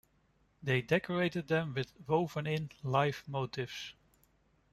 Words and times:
They 0.63 0.81
decorated 0.81 1.47
them 1.47 1.75
with 1.75 1.93
woven-in 2.07 2.71
life 2.81 3.23
motifs. 3.27 3.93